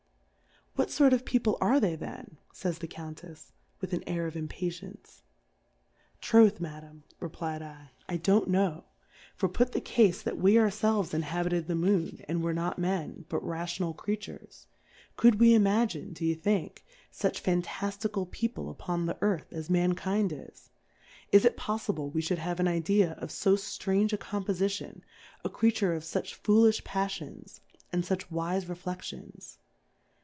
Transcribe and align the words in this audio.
What 0.75 0.89
fort 0.89 1.11
of 1.13 1.25
People 1.25 1.57
are 1.61 1.79
they 1.81 1.95
then, 1.97 2.37
fays 2.53 2.77
the 2.79 2.87
Cou/itefs^ 2.87 3.51
with 3.81 3.91
an 3.93 4.03
Air 4.07 4.25
of 4.25 4.35
Im 4.37 4.47
patience? 4.47 5.21
Troth, 6.21 6.59
Madam, 6.61 7.03
reflfd 7.19 7.89
/, 7.97 8.09
I 8.09 8.15
don't 8.17 8.47
know; 8.49 8.85
for 9.35 9.47
put 9.49 9.73
the 9.73 9.81
Cafe 9.81 10.21
that 10.23 10.37
we 10.39 10.57
our 10.57 10.69
felves 10.69 11.13
inhabited 11.13 11.67
the 11.67 11.75
Moon, 11.75 11.93
and 11.93 12.01
^o 12.01 12.05
Difcourfes 12.05 12.11
on 12.11 12.15
the 12.15 12.29
and 12.29 12.43
were 12.43 12.53
not 12.53 12.79
Men, 12.79 13.25
but 13.29 13.45
rational 13.45 13.93
Crea 13.93 14.15
tures; 14.17 14.65
could 15.17 15.39
we' 15.41 15.53
imagine, 15.53 16.13
d'ye 16.13 16.33
think, 16.33 16.83
fuch 17.13 17.41
fantaftical 17.43 18.31
People 18.31 18.69
upon 18.69 19.05
the 19.05 19.17
Earth, 19.21 19.51
as 19.51 19.69
Mankind 19.69 20.31
is? 20.33 20.69
Is 21.33 21.43
it 21.45 21.57
poflible 21.57 22.11
we 22.13 22.21
fhould 22.23 22.37
have 22.39 22.59
an 22.61 22.69
Idea 22.69 23.11
of 23.19 23.29
fo 23.29 23.55
ftrange 23.57 24.13
a 24.13 24.17
Compofi 24.17 24.69
tion, 24.71 25.03
a 25.43 25.49
Creature 25.49 25.93
of 25.93 26.03
fuch 26.03 26.41
foolifli 26.41 26.81
Paffions, 26.83 27.59
and 27.91 28.03
fuch 28.05 28.31
wife 28.31 28.67
Reflections? 28.69 29.57